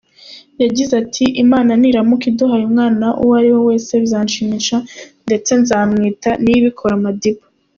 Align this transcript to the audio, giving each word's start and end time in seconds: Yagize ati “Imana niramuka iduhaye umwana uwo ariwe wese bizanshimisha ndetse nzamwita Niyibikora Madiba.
Yagize 0.63 0.93
ati 1.03 1.25
“Imana 1.43 1.71
niramuka 1.81 2.23
iduhaye 2.31 2.63
umwana 2.65 3.05
uwo 3.21 3.33
ariwe 3.39 3.59
wese 3.69 3.91
bizanshimisha 4.01 4.77
ndetse 5.27 5.51
nzamwita 5.61 6.29
Niyibikora 6.43 6.93
Madiba. 7.05 7.43